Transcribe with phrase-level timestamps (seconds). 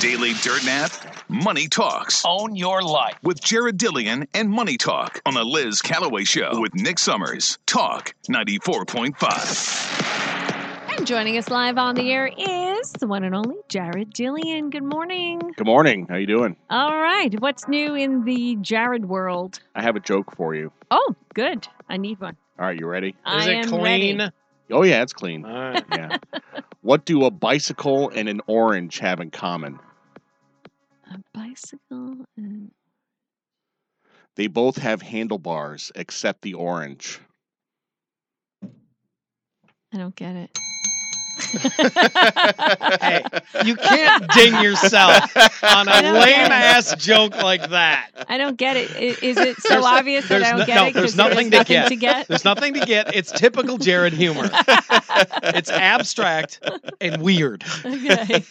[0.00, 2.24] Daily Dirtnap, Money Talks.
[2.26, 3.16] Own your life.
[3.22, 7.58] With Jared Dillian and Money Talk on the Liz Callaway Show with Nick Summers.
[7.66, 10.96] Talk 94.5.
[10.96, 14.70] And joining us live on the air is the one and only Jared Dillian.
[14.70, 15.38] Good morning.
[15.56, 16.06] Good morning.
[16.08, 16.56] How you doing?
[16.70, 17.38] All right.
[17.38, 19.60] What's new in the Jared world?
[19.74, 20.72] I have a joke for you.
[20.90, 21.68] Oh, good.
[21.90, 22.38] I need one.
[22.58, 23.08] All right, you ready?
[23.10, 24.18] Is I it am clean?
[24.18, 24.32] ready.
[24.72, 25.44] Oh yeah, it's clean.
[25.44, 25.84] All right.
[25.92, 26.16] Yeah.
[26.80, 29.78] what do a bicycle and an orange have in common?
[31.10, 32.70] A bicycle and
[34.36, 37.20] They both have handlebars except the orange.
[38.62, 40.50] I don't get it.
[43.00, 43.22] Hey,
[43.64, 48.10] you can't ding yourself on a lame ass joke like that.
[48.28, 48.90] I don't get it.
[48.94, 50.92] I- Is it so There's- obvious that I there's don't no- get no, it?
[50.92, 51.88] 'cause there's nothing to nothing get.
[51.88, 52.28] to get.
[52.28, 53.14] There's nothing to get.
[53.16, 54.48] It's typical Jared humor.
[55.42, 56.60] It's abstract
[57.00, 57.64] and weird.
[57.84, 58.44] Okay.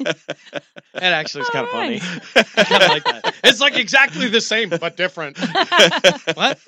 [0.96, 2.00] It actually is kind of funny.
[2.00, 2.48] right.
[2.58, 3.36] I kind of like that.
[3.44, 5.38] It's like exactly the same but different.
[5.40, 6.60] what?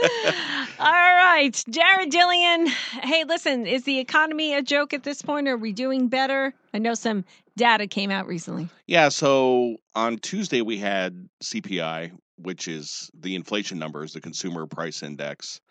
[0.79, 2.67] All right, Jared Dillian.
[3.03, 5.47] Hey, listen, is the economy a joke at this point?
[5.47, 6.53] Are we doing better?
[6.73, 7.25] I know some
[7.57, 8.69] data came out recently.
[8.87, 15.03] Yeah, so on Tuesday we had CPI, which is the inflation numbers, the consumer price
[15.03, 15.61] index.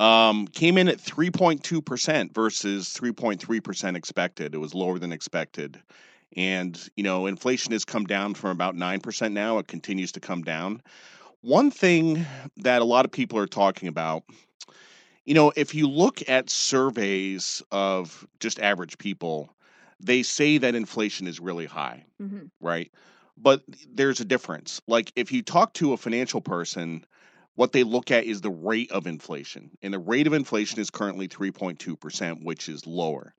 [0.00, 4.54] Um, came in at 3.2% versus 3.3% expected.
[4.54, 5.78] It was lower than expected.
[6.36, 9.58] And, you know, inflation has come down from about 9% now.
[9.58, 10.80] It continues to come down.
[11.42, 12.24] One thing
[12.56, 14.22] that a lot of people are talking about,
[15.26, 19.52] you know, if you look at surveys of just average people,
[20.00, 22.46] they say that inflation is really high Mm-hmm.
[22.60, 22.90] right?
[23.36, 23.62] But
[23.92, 24.80] there's a difference.
[24.86, 27.04] Like if you talk to a financial person,
[27.60, 29.70] what they look at is the rate of inflation.
[29.82, 33.34] And the rate of inflation is currently 3.2%, which is lower.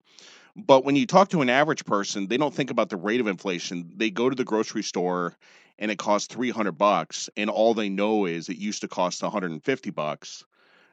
[0.55, 3.25] But when you talk to an average person, they don't think about the rate of
[3.25, 3.91] inflation.
[3.95, 5.35] They go to the grocery store
[5.79, 9.89] and it costs 300 bucks and all they know is it used to cost 150
[9.89, 10.45] bucks.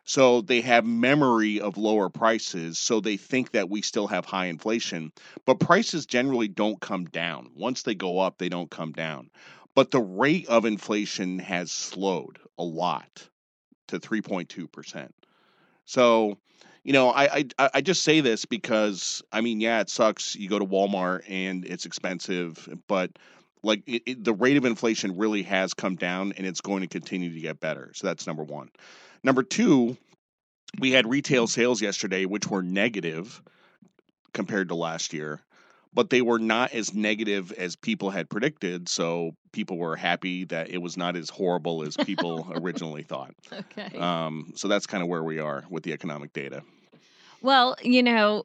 [0.04, 4.46] So they have memory of lower prices, so they think that we still have high
[4.46, 5.12] inflation
[5.44, 7.50] but prices generally don't come down.
[7.54, 9.28] Once they go up, they don't come down.
[9.78, 13.28] But the rate of inflation has slowed a lot
[13.86, 15.08] to 3.2%.
[15.84, 16.36] So,
[16.82, 20.34] you know, I, I I just say this because I mean, yeah, it sucks.
[20.34, 23.20] You go to Walmart and it's expensive, but
[23.62, 26.88] like it, it, the rate of inflation really has come down and it's going to
[26.88, 27.92] continue to get better.
[27.94, 28.70] So that's number one.
[29.22, 29.96] Number two,
[30.80, 33.40] we had retail sales yesterday, which were negative
[34.34, 35.40] compared to last year,
[35.92, 38.88] but they were not as negative as people had predicted.
[38.88, 43.34] So people were happy that it was not as horrible as people originally thought.
[43.52, 43.96] Okay.
[43.98, 46.62] Um, so that's kind of where we are with the economic data.
[47.40, 48.44] Well, you know,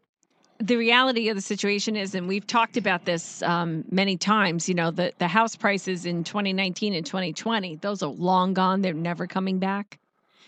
[0.59, 4.75] the reality of the situation is, and we've talked about this um, many times, you
[4.75, 8.81] know, the, the house prices in 2019 and 2020, those are long gone.
[8.81, 9.99] They're never coming back.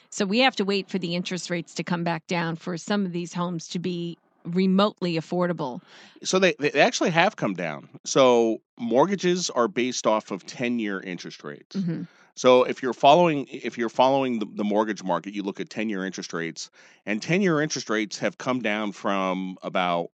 [0.09, 3.05] So we have to wait for the interest rates to come back down for some
[3.05, 5.81] of these homes to be remotely affordable.
[6.23, 7.89] So they, they actually have come down.
[8.03, 11.75] So mortgages are based off of 10 year interest rates.
[11.75, 12.03] hmm
[12.35, 16.05] So if you're following if you're following the, the mortgage market, you look at 10-year
[16.05, 16.69] interest rates,
[17.05, 20.09] and 10-year interest rates have come down from about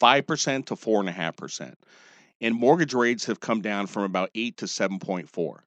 [0.00, 1.74] 5% to 4.5%.
[2.40, 5.58] And mortgage rates have come down from about 8 to 7.4.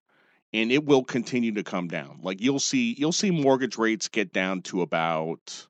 [0.54, 2.20] And it will continue to come down.
[2.22, 5.68] Like you'll see you'll see mortgage rates get down to about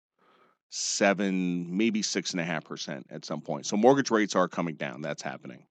[0.70, 3.66] seven, maybe six and a half percent at some point.
[3.66, 5.02] So mortgage rates are coming down.
[5.02, 5.64] That's happening.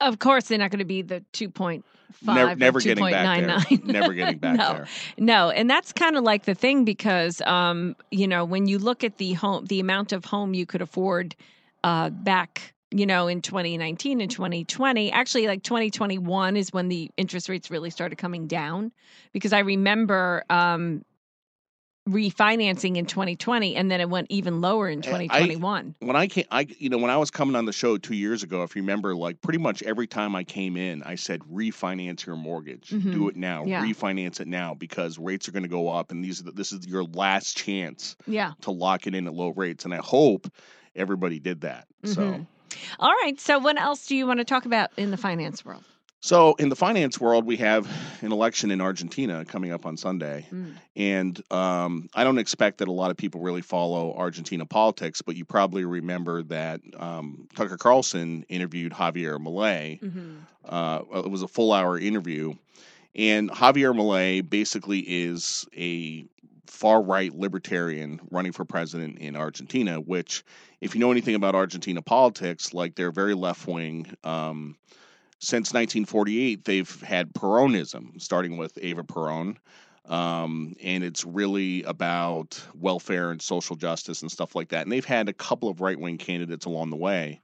[0.00, 1.82] Of course, they're not going to be the 2.5
[2.24, 3.78] never never getting back there.
[3.84, 4.72] Never getting back No.
[4.72, 4.86] there.
[5.18, 9.04] No, and that's kind of like the thing because um, you know, when you look
[9.04, 11.34] at the home the amount of home you could afford
[11.84, 17.48] uh back, you know, in 2019 and 2020, actually like 2021 is when the interest
[17.48, 18.92] rates really started coming down
[19.32, 21.04] because I remember um
[22.08, 25.94] refinancing in 2020 and then it went even lower in I- I- 2021.
[26.00, 28.42] when I came, I you know when I was coming on the show two years
[28.42, 32.24] ago, if you remember, like pretty much every time I came in, I said refinance
[32.26, 33.28] your mortgage, do Mhm.
[33.30, 33.82] it now, Yeah.
[33.84, 36.72] refinance it now because rates are going to go up, and these are the, this
[36.72, 38.52] is your last chance yeah.
[38.62, 40.50] to lock it in at low rates, and I hope
[40.96, 41.86] everybody did that.
[42.04, 42.22] So.
[42.22, 42.46] Mhm.
[43.00, 43.38] All right.
[43.40, 45.84] So what else do you want to talk about in the finance world?
[46.20, 47.88] So, in the finance world, we have
[48.22, 50.46] an election in Argentina coming up on Sunday.
[50.52, 50.74] Mm.
[50.96, 55.36] And um, I don't expect that a lot of people really follow Argentina politics, but
[55.36, 60.00] you probably remember that um, Tucker Carlson interviewed Javier Milei.
[60.00, 60.36] Mm-hmm.
[60.64, 62.54] Uh, it was a full hour interview.
[63.14, 66.26] And Javier Milei basically is a
[66.66, 70.44] far right libertarian running for president in Argentina, which,
[70.80, 74.06] if you know anything about Argentina politics, like they're very left wing.
[74.24, 74.76] Um,
[75.40, 79.58] since 1948, they've had Peronism, starting with Eva Peron.
[80.06, 84.82] Um, and it's really about welfare and social justice and stuff like that.
[84.82, 87.40] And they've had a couple of right wing candidates along the way.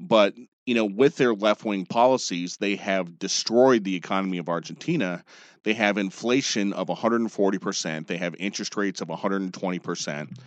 [0.00, 0.34] But,
[0.64, 5.22] you know, with their left wing policies, they have destroyed the economy of Argentina.
[5.62, 10.38] They have inflation of 140%, they have interest rates of 120%.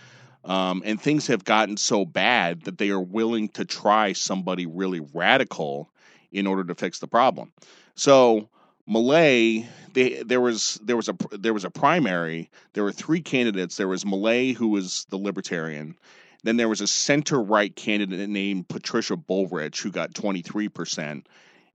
[0.45, 5.01] Um, and things have gotten so bad that they are willing to try somebody really
[5.13, 5.91] radical
[6.31, 7.51] in order to fix the problem.
[7.95, 8.49] So
[8.89, 12.49] Milei, they, there was there was a there was a primary.
[12.73, 13.77] There were three candidates.
[13.77, 15.95] There was Milei, who was the libertarian.
[16.43, 21.25] Then there was a center right candidate named Patricia Bullrich, who got 23%.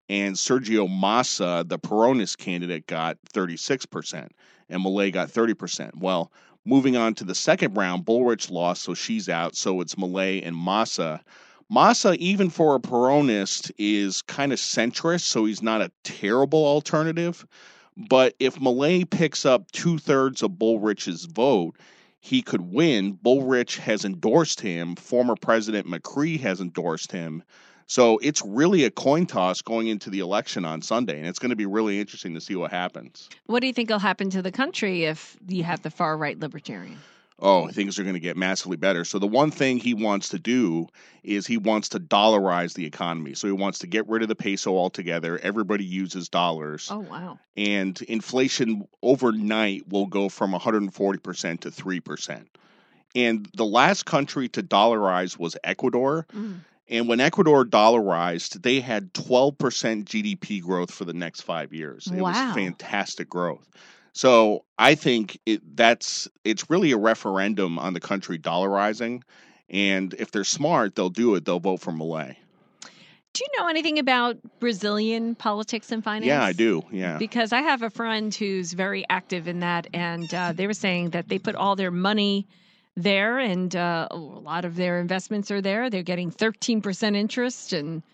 [0.08, 4.30] And Sergio Massa, the Peronist candidate, got 36%.
[4.70, 5.96] And Milei got 30%.
[5.96, 6.32] Well,
[6.64, 9.54] moving on to the second round, Bullrich lost, so she's out.
[9.54, 11.22] So it's Milei and Massa.
[11.70, 17.46] Massa, even for a Peronist, is kind of centrist, so he's not a terrible alternative.
[17.96, 21.76] But if Milei picks up two thirds of Bullrich's vote,
[22.20, 23.14] he could win.
[23.14, 24.96] Bullrich has endorsed him.
[24.96, 27.42] Former President Macri has endorsed him.
[27.86, 31.50] So it's really a coin toss going into the election on Sunday, and it's going
[31.50, 33.28] to be really interesting to see what happens.
[33.46, 36.38] What do you think will happen to the country if you have the far right
[36.38, 36.98] libertarian?
[37.38, 39.04] Oh, things are going to get massively better.
[39.04, 40.86] So the one thing he wants to do
[41.22, 43.34] is he wants to dollarize the economy.
[43.34, 45.38] So he wants to get rid of the peso altogether.
[45.42, 46.88] Everybody uses dollars.
[46.90, 47.38] Oh, wow.
[47.56, 52.46] And inflation overnight will go from 140% to 3%.
[53.16, 56.26] And the last country to dollarize was Ecuador.
[56.34, 56.60] Mm.
[56.88, 62.06] And when Ecuador dollarized, they had 12% GDP growth for the next five years.
[62.08, 62.28] It Wow.
[62.30, 63.66] was fantastic growth.
[64.14, 69.22] So I think it, that's it's really a referendum on the country dollarizing,
[69.68, 71.44] and if they're smart, they'll do it.
[71.44, 72.36] They'll vote for Milei.
[73.32, 76.26] Do you know anything about Brazilian politics and finance?
[76.26, 76.84] Yeah, I do.
[76.92, 80.72] Yeah, Because I have a friend who's very active in that, and uh, they were
[80.72, 82.46] saying that they put all their money
[82.96, 85.90] there, and uh, a lot of their investments are there.
[85.90, 88.04] They're getting 13% interest, and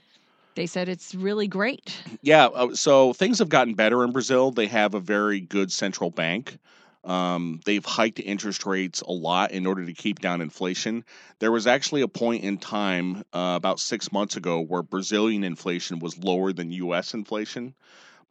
[0.54, 2.02] they said it's really great.
[2.22, 2.46] yeah.
[2.46, 4.50] uh, So things have gotten better in Brazil.
[4.50, 6.58] They have a very good central bank.
[7.02, 11.04] Um, they've hiked interest rates a lot in order to keep down inflation.
[11.38, 15.98] There was actually a point in time uh, about six months ago where Brazilian inflation
[15.98, 17.14] was lower than U.S.
[17.14, 17.74] inflation.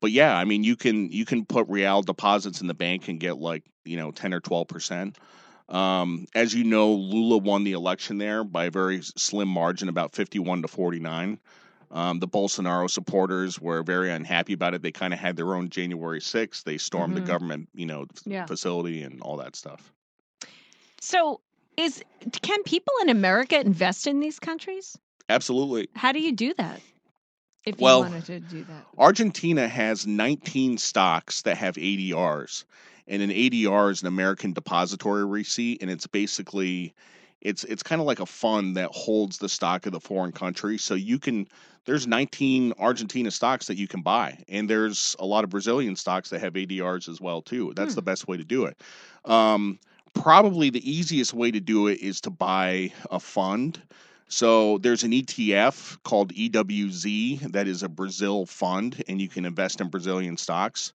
[0.02, 3.20] But yeah, I mean, you can you can put real deposits in the bank and
[3.20, 5.18] get like you know ten or twelve percent.
[5.68, 10.14] Um, as you know, Lula won the election there by a very slim margin, about
[10.14, 11.40] fifty-one to forty-nine.
[11.92, 14.82] Um, the Bolsonaro supporters were very unhappy about it.
[14.82, 16.64] They kind of had their own January 6th.
[16.64, 17.22] They stormed Mhm.
[17.22, 18.46] the government, you know, Yeah.
[18.46, 19.92] facility and all that stuff.
[21.02, 21.42] So,
[21.78, 22.04] is
[22.42, 24.98] can people in America invest in these countries?
[25.30, 25.88] Absolutely.
[25.96, 26.82] How do you do that?
[27.66, 32.66] If you Well, wanted to do that, Argentina has 19 stocks that have ADRs,
[33.08, 36.94] and an ADR is an American depository receipt, and it's basically
[37.42, 40.78] it's it's kind of like a fund that holds the stock of the foreign country.
[40.78, 41.48] So you can
[41.86, 46.30] there's 19 Argentina stocks that you can buy, and there's a lot of Brazilian stocks
[46.30, 47.74] that have ADRs as well too.
[47.76, 47.96] That's Hmm.
[47.96, 48.80] the best way to do it.
[49.26, 49.80] Um,
[50.14, 53.82] probably the easiest way to do it is to buy a fund.
[54.28, 59.82] So there's an ETF called EWZ that is a Brazil fund, and you can invest
[59.82, 60.94] in Brazilian stocks.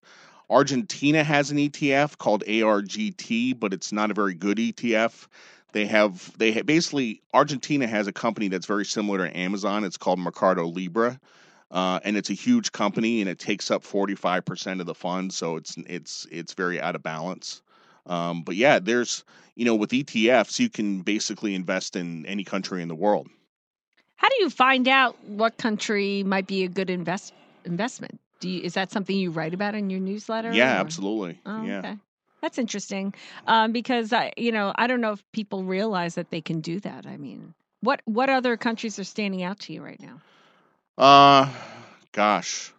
[0.49, 5.27] Argentina has an ETF called ARGT, but it's not a very good ETF.
[5.75, 9.83] They have they ha- basically Argentina has a company that's very similar to Amazon.
[9.83, 11.19] It's called Mercado Libre,
[11.69, 15.57] uh, and it's a huge company, and it takes up 45% of the fund, so
[15.57, 17.61] it's it's it's very out of balance.
[18.05, 22.81] Um, but yeah, there's you know with ETFs you can basically invest in any country
[22.81, 23.27] in the world.
[24.15, 27.33] how do you find out what country might be a good invest
[27.65, 28.17] investment?
[28.39, 30.53] Do you, is that something you write about in your newsletter?
[30.53, 31.37] Yeah, or- absolutely.
[31.45, 31.79] Oh, yeah.
[31.79, 31.97] okay.
[32.45, 33.15] That's interesting.
[33.47, 36.79] Um, because I, you know, I don't know if people realize that they can do
[36.81, 37.07] that.
[37.07, 40.21] I mean, what what other countries are standing out to you right now?
[40.95, 41.49] Uh,
[42.11, 42.71] gosh.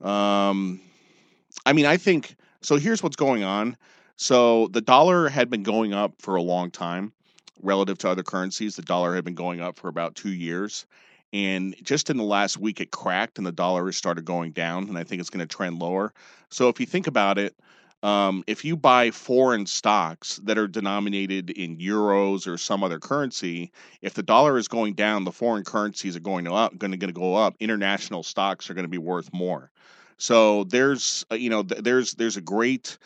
[0.00, 0.80] Um,
[1.66, 2.76] I mean, I think so.
[2.76, 3.76] Here's what's going on.
[4.16, 7.12] So the dollar had been going up for a long time
[7.62, 8.76] relative to other currencies.
[8.76, 10.86] The dollar had been going up for about two years.
[11.34, 14.88] And just in the last week, it cracked and the dollar has started going down.
[14.88, 16.14] And I think it's going to trend lower.
[16.48, 17.54] So if you think about it,
[18.04, 23.72] um, if you buy foreign stocks that are denominated in euros or some other currency,
[24.02, 26.98] if the dollar is going down, the foreign currencies are going to up, going to,
[26.98, 27.56] going to go up.
[27.60, 29.70] International stocks are going to be worth more.
[30.18, 32.98] So there's, uh, you know, th- there's there's a great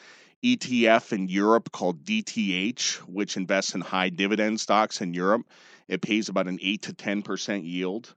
[0.43, 5.47] ETF in Europe called DTH, which invests in high dividend stocks in Europe.
[5.87, 8.17] It pays about an eight to ten percent yield,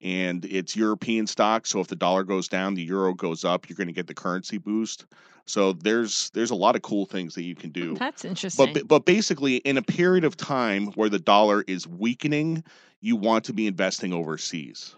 [0.00, 1.66] and it's European stock.
[1.66, 3.68] So if the dollar goes down, the euro goes up.
[3.68, 5.04] You're going to get the currency boost.
[5.46, 7.94] So there's there's a lot of cool things that you can do.
[7.94, 8.72] That's interesting.
[8.72, 12.64] But but basically, in a period of time where the dollar is weakening,
[13.00, 14.94] you want to be investing overseas.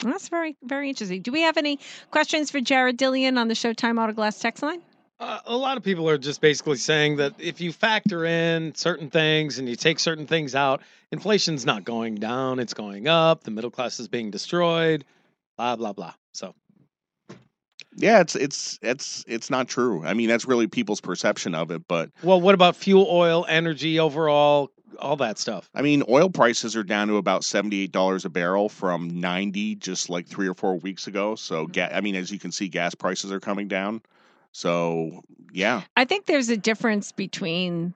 [0.00, 1.22] That's very, very interesting.
[1.22, 4.80] Do we have any questions for Jared Dillian on the Showtime Autoglass text line?
[5.20, 9.10] Uh, a lot of people are just basically saying that if you factor in certain
[9.10, 13.50] things and you take certain things out, inflation's not going down, it's going up, the
[13.50, 15.04] middle class is being destroyed,
[15.56, 16.14] blah blah blah.
[16.32, 16.54] So
[17.96, 20.04] Yeah, it's it's it's it's not true.
[20.04, 23.98] I mean, that's really people's perception of it, but Well, what about fuel oil, energy
[23.98, 25.68] overall, all that stuff?
[25.74, 30.10] I mean, oil prices are down to about seventy-eight dollars a barrel from ninety just
[30.10, 31.34] like three or four weeks ago.
[31.34, 31.72] So, mm-hmm.
[31.72, 34.02] ga- I mean, as you can see, gas prices are coming down.
[34.52, 37.94] So, yeah, I think there's a difference between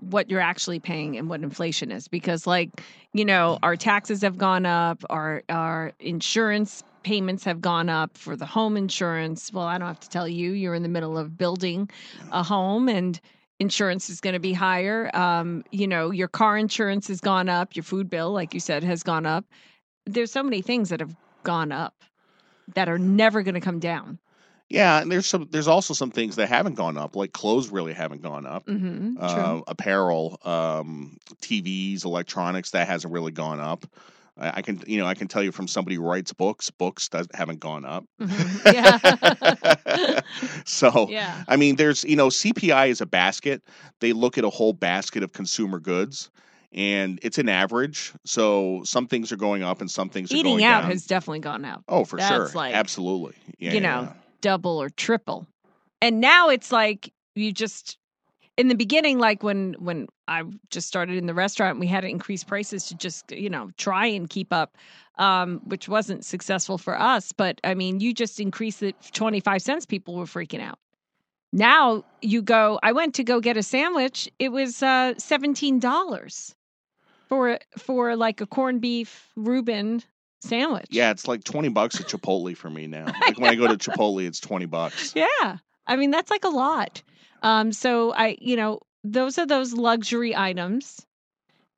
[0.00, 2.82] what you're actually paying and what inflation is because like,
[3.12, 8.36] you know, our taxes have gone up, our our insurance payments have gone up for
[8.36, 9.52] the home insurance.
[9.52, 11.88] Well, I don't have to tell you, you're in the middle of building
[12.32, 13.18] a home and
[13.58, 15.10] insurance is going to be higher.
[15.14, 18.82] Um, you know, your car insurance has gone up, your food bill like you said
[18.84, 19.44] has gone up.
[20.06, 21.94] There's so many things that have gone up
[22.74, 24.18] that are never going to come down.
[24.68, 25.00] yeah.
[25.00, 28.22] And there's some, there's also some things that haven't gone up, like clothes really haven't
[28.22, 28.66] gone up.
[28.66, 29.16] Mhm.
[29.18, 33.84] Uh, apparel, um, TVs, electronics that hasn't really gone up.
[34.40, 37.08] I, I can, you know, I can tell you from somebody who writes books, books
[37.08, 38.04] does, haven't gone up.
[38.20, 38.60] Mhm.
[38.74, 40.20] Yeah.
[40.64, 41.44] so, yeah.
[41.48, 43.62] I mean, there's, you know, CPI is a basket.
[44.00, 46.30] They look at a whole basket of consumer goods
[46.72, 48.12] and it's an average.
[48.24, 50.90] So some things are going up and some things are Eating going out down.
[50.90, 52.48] has definitely gone up, oh, for sure.
[52.54, 53.34] like, Absolutely.
[53.58, 54.12] Yeah, you know, yeah.
[54.40, 55.46] double or triple.
[56.00, 57.98] And now it's like you just
[58.56, 62.08] in the beginning, like when when I just started in the restaurant, we had to
[62.08, 64.76] increase prices to just you know try and keep up,
[65.16, 67.32] um, which wasn't successful for us.
[67.32, 70.78] But I mean, you just increase it twenty five cents, people were freaking out.
[71.52, 72.78] Now you go.
[72.82, 74.28] I went to go get a sandwich.
[74.38, 76.54] It was uh, seventeen dollars
[77.28, 80.02] for for like a corned beef Reuben
[80.42, 80.86] sandwich.
[80.90, 83.06] Yeah, it's like 20 bucks at Chipotle for me now.
[83.20, 85.14] Like when I go to Chipotle, it's 20 bucks.
[85.14, 85.58] Yeah.
[85.86, 87.02] I mean, that's like a lot.
[87.42, 91.04] Um, so I, you know, those are those luxury items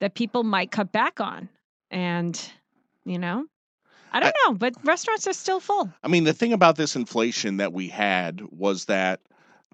[0.00, 1.48] that people might cut back on.
[1.90, 2.40] And,
[3.04, 3.46] you know,
[4.12, 5.92] I don't know, but restaurants are still full.
[6.02, 9.20] I mean, the thing about this inflation that we had was that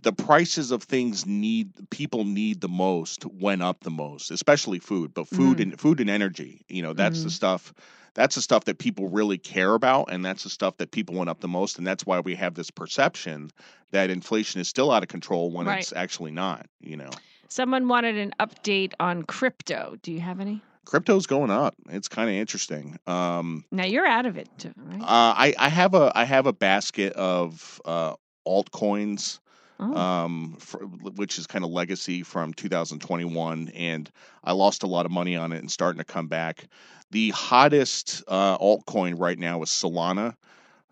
[0.02, 5.12] the prices of things need people need the most went up the most, especially food,
[5.14, 5.62] but food Mhm.
[5.62, 6.62] and food and energy.
[6.68, 7.32] You know, that's the Mhm.
[7.32, 7.74] stuff
[8.14, 11.30] that's the stuff that people really care about and that's the stuff that people went
[11.30, 13.48] up the most and that's why we have this perception
[13.92, 15.78] that inflation is still out of control when Right.
[15.78, 17.10] it's actually not, you know.
[17.48, 19.96] Someone wanted an update on crypto.
[20.02, 20.62] Do you have any?
[20.84, 21.74] Crypto's going up.
[21.90, 22.98] It's kind of interesting.
[23.06, 25.00] Um Now you're out of it, too, right?
[25.02, 28.14] uh, I I have a I have a basket of uh
[28.46, 29.38] altcoins
[29.78, 29.96] oh.
[29.96, 34.10] um, for, which is kind of legacy from 2021, and
[34.44, 36.66] I lost a lot of money on it and starting to come back.
[37.10, 40.36] The hottest uh, altcoin right now is Solana.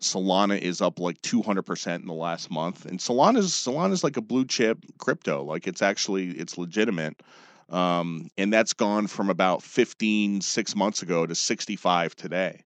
[0.01, 4.45] Solana is up like 200% in the last month, and Solana's Solana's like a blue
[4.45, 5.43] chip crypto.
[5.43, 7.21] Like it's actually it's legitimate.
[7.69, 12.61] Um, and that's gone from about 15 six months ago to 65 today.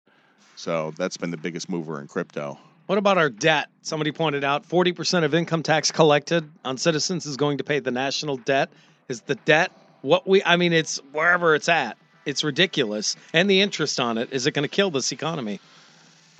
[0.55, 2.59] So that's been the biggest mover in crypto.
[2.87, 3.67] What about our debt?
[3.81, 7.91] Somebody pointed out 40% of income tax collected on citizens is going to pay the
[7.91, 8.69] national debt.
[9.07, 9.71] Is the debt
[10.01, 11.97] what we, I mean, it's wherever it's at.
[12.25, 13.15] It's ridiculous.
[13.33, 15.59] And the interest on it, is it going to kill this economy?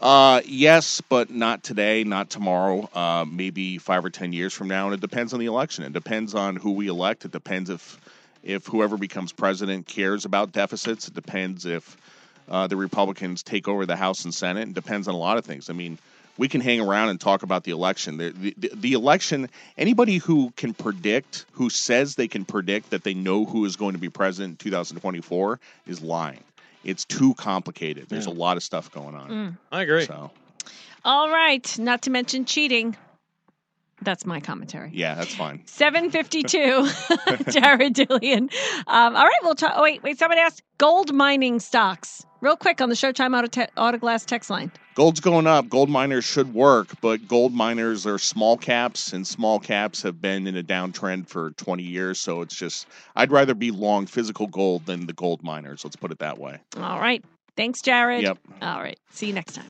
[0.02, 2.90] Uh, yes, but not today, not tomorrow.
[2.94, 5.84] Uh, maybe five or ten years from now, and it depends on the election.
[5.84, 7.24] It depends on who we elect.
[7.24, 8.00] It depends if
[8.44, 11.08] if whoever becomes president cares about deficits.
[11.08, 11.98] It depends if
[12.50, 14.70] uh, the Republicans take over the House and Senate.
[14.70, 15.70] It depends on a lot of things.
[15.70, 16.00] I mean,
[16.42, 18.18] we can hang around and talk about the election.
[18.18, 19.48] The, the, the election.
[19.78, 23.94] Anybody who can predict, who says they can predict that they know who is going
[23.94, 26.44] to be president in 2024, is lying.
[26.84, 28.08] It's too complicated.
[28.10, 28.34] There's Yeah.
[28.34, 29.30] a lot of stuff going on.
[29.30, 29.58] Mm.
[29.72, 30.06] I agree.
[30.06, 30.32] So.
[31.06, 31.78] All right.
[31.78, 32.98] Not to mention cheating.
[34.02, 34.90] That's my commentary.
[34.94, 35.62] Yeah, that's fine.
[35.66, 36.50] 752,
[37.52, 38.52] Jared Dillian.
[38.88, 39.74] Um, all right, we'll talk.
[39.76, 40.18] Oh, wait, wait.
[40.18, 42.26] Somebody asked gold mining stocks.
[42.42, 44.72] Real quick on the Showtime Auto, te- Autoglass text line.
[44.96, 45.70] Gold's going up.
[45.70, 50.48] Gold miners should work, but gold miners are small caps, and small caps have been
[50.48, 52.20] in a downtrend for 20 years.
[52.20, 55.84] So it's just, I'd rather be long physical gold than the gold miners.
[55.84, 56.60] Let's put it that way.
[56.78, 57.24] All right.
[57.56, 58.24] Thanks, Jared.
[58.24, 58.40] Yep.
[58.64, 59.00] All right.
[59.12, 59.70] See you next time.